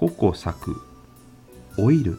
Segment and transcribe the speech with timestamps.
[0.00, 0.80] 矛咲く
[1.76, 2.18] 老いる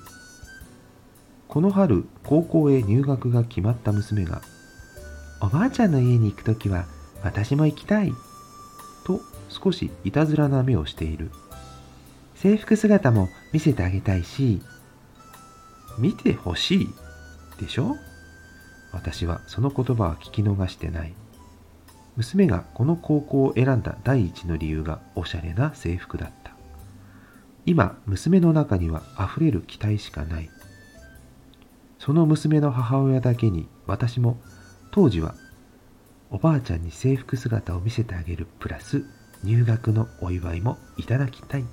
[1.47, 4.42] この春高校へ入学が決まった娘が
[5.42, 6.86] 「おばあちゃんの家に行くときは
[7.23, 8.13] 私も行きたい」
[9.07, 11.31] と少しいたずらな目をしている。
[12.35, 14.61] 制服姿も見せてあげたいし
[15.98, 16.89] 見てほしい
[17.59, 17.95] でしょ？
[18.93, 21.13] 私はその言葉は聞き逃してない。
[22.16, 26.48] 娘がこの高校を選んだ第一の理由がおしゃれな制服だった。
[27.66, 30.49] 今娘の中には溢れる期待しかない。
[31.98, 34.40] その娘の母親だけに私も
[34.91, 35.35] 当時は
[36.32, 39.04] おばあちゃんに制服姿を見せてあげるプラス
[39.44, 41.66] 入学のお祝いもいただきたい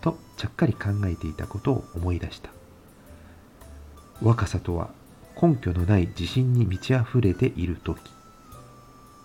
[0.00, 2.50] とちゃっかり考えていたことを思い出した。
[4.20, 4.90] 若さとは
[5.40, 8.00] 根拠のない自信に満ち溢れている時。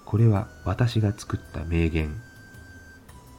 [0.05, 2.16] これは私が作った名言。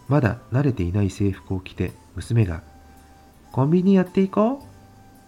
[0.09, 2.63] まだ慣れていない制服を着て娘が
[3.53, 4.65] 「コンビニやっていこう」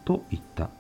[0.06, 0.70] と言った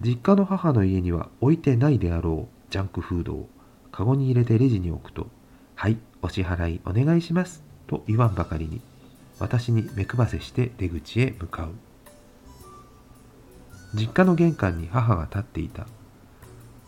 [0.00, 3.48] 実家の母の家には置いてないであろうジャンクフードを
[3.92, 5.26] カゴに入れてレジに置くと
[5.76, 8.80] 「はいお支払いお願いします」と言わんばかりに
[9.38, 11.72] 私に目配せして出口へ向かう
[13.94, 15.86] 実家の玄関に母が立っていた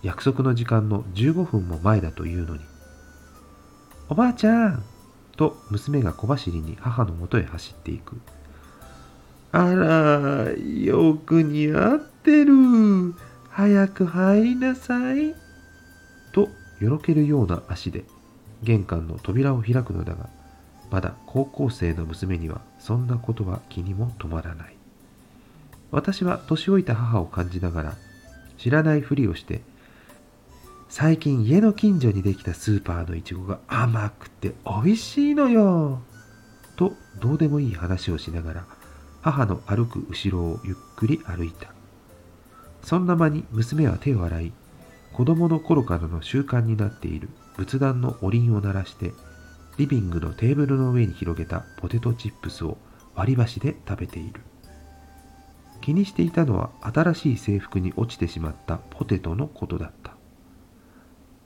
[0.02, 2.62] 約束の時間の15分も前だというのに
[4.08, 4.82] 「おばあちゃん!」
[5.36, 8.20] と娘が小走りに母のもとへ走っていく。
[9.52, 12.54] あらよく似合ってる。
[13.50, 15.34] 早く入りなさい。
[16.32, 16.48] と
[16.80, 18.04] よろけるような足で
[18.62, 20.30] 玄関の扉を開くのだが
[20.90, 24.76] まだ高校生の娘にはそんなことは気にも留まらない。
[25.90, 27.96] 私は年老いた母を感じながら
[28.56, 29.60] 知らないふりをして
[30.94, 36.02] 最近家の近所にできたスーパーのいちごが甘くて美味しいのよ。
[36.76, 38.66] とどうでもいい話をしながら
[39.22, 41.72] 母の歩く後ろをゆっくり歩いた。
[42.82, 44.52] そんな間に娘は手を洗い
[45.14, 49.12] 子供の頃からの習慣になっている仏壇のおりんを鳴らして
[49.78, 52.76] リビングのテーブルの上に広げたポテトチップスを
[53.14, 54.42] 割り箸で食べている。
[55.80, 60.01] 気にしていたのは新しい制服に落ちてしまったポテトのことだった。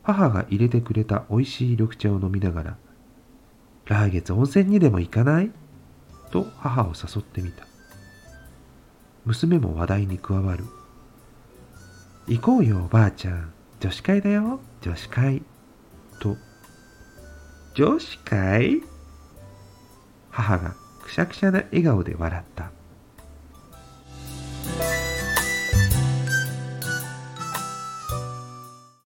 [0.06, 2.76] 母が入れてくれた美味しい緑茶を飲みながら
[3.86, 5.50] 来月温泉にでも行かない？
[6.30, 7.66] と母を誘ってみた。
[9.24, 10.64] 娘も話題に加わる。
[12.28, 13.52] 行こうよおばあちゃん。
[13.80, 14.60] 女子会だよ。
[14.80, 15.42] 女子会。
[16.20, 16.36] と
[17.74, 18.82] 女子会？
[20.30, 22.70] 母がくしゃくしゃな笑顔で笑った。